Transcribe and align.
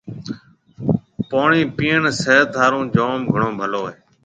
پوڻِي 1.29 1.61
پيڻ 1.77 2.01
صحت 2.21 2.49
هارون 2.59 2.85
جوم 2.95 3.19
گھڻو 3.31 3.49
ڀلو 3.59 3.81
هيَ۔ 3.89 3.93